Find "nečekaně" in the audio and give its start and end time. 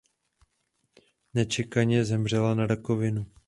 1.33-2.05